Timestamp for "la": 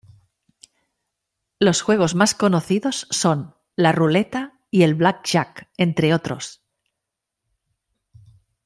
3.75-3.91